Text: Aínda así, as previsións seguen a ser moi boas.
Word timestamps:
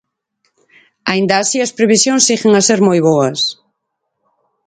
Aínda 1.11 1.35
así, 1.37 1.57
as 1.61 1.75
previsións 1.77 2.25
seguen 2.29 2.53
a 2.55 2.61
ser 2.67 2.79
moi 2.87 2.99
boas. 3.07 3.39